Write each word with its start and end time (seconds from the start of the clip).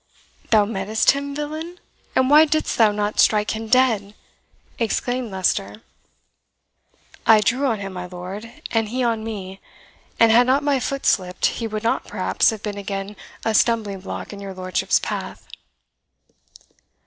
"Thou 0.49 0.65
met'st 0.65 1.11
him, 1.11 1.35
villain! 1.35 1.79
and 2.15 2.27
why 2.27 2.45
didst 2.45 2.75
thou 2.75 2.91
not 2.91 3.19
strike 3.19 3.55
him 3.55 3.67
dead?" 3.67 4.15
exclaimed 4.79 5.29
Leicester. 5.29 5.83
"I 7.27 7.39
drew 7.39 7.67
on 7.67 7.77
him, 7.81 7.93
my 7.93 8.07
lord, 8.07 8.51
and 8.71 8.89
he 8.89 9.03
on 9.03 9.23
me; 9.23 9.61
and 10.19 10.31
had 10.31 10.47
not 10.47 10.63
my 10.63 10.79
foot 10.79 11.05
slipped, 11.05 11.45
he 11.45 11.67
would 11.67 11.83
not, 11.83 12.05
perhaps, 12.07 12.49
have 12.49 12.63
been 12.63 12.79
again 12.79 13.15
a 13.45 13.53
stumbling 13.53 13.99
block 13.99 14.33
in 14.33 14.39
your 14.41 14.55
lordship's 14.55 14.99
path." 14.99 15.47